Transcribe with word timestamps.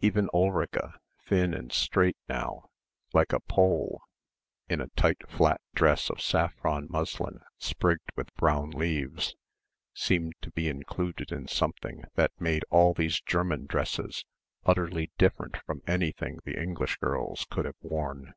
Even 0.00 0.30
Ulrica, 0.32 0.98
thin 1.26 1.52
and 1.52 1.70
straight 1.72 2.16
now... 2.26 2.70
like 3.12 3.34
a 3.34 3.40
pole... 3.40 4.00
in 4.66 4.80
a 4.80 4.88
tight 4.96 5.28
flat 5.28 5.60
dress 5.74 6.08
of 6.08 6.22
saffron 6.22 6.86
muslin 6.88 7.40
sprigged 7.58 8.08
with 8.16 8.32
brown 8.36 8.70
leaves, 8.70 9.36
seemed 9.92 10.32
to 10.40 10.50
be 10.52 10.70
included 10.70 11.30
in 11.30 11.46
something 11.48 12.04
that 12.14 12.32
made 12.40 12.64
all 12.70 12.94
these 12.94 13.20
German 13.20 13.66
dresses 13.66 14.24
utterly 14.64 15.10
different 15.18 15.58
from 15.66 15.82
anything 15.86 16.38
the 16.44 16.58
English 16.58 16.96
girls 16.96 17.44
could 17.50 17.66
have 17.66 17.76
worn. 17.82 18.32